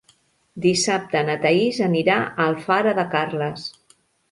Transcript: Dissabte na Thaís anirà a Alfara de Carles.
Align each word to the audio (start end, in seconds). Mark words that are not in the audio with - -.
Dissabte 0.63 1.21
na 1.27 1.35
Thaís 1.43 1.79
anirà 1.89 2.17
a 2.23 2.33
Alfara 2.47 2.97
de 3.03 3.07
Carles. 3.15 3.71